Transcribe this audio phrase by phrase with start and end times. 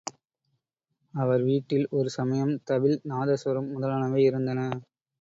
[1.13, 4.69] அவர் வீட்டில் ஒரு சமயம் தவில் நாதஸ்வரம் முதலானவை இருந்தன.